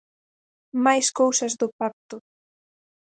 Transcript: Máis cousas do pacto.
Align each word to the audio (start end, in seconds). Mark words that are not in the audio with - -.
Máis 0.85 1.07
cousas 1.19 1.53
do 1.61 1.67
pacto. 1.79 2.15